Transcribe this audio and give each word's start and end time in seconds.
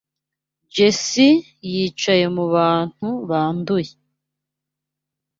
Jessie 0.73 1.35
yicaye 1.73 2.25
mubantu 2.35 3.07
banduye. 3.29 3.91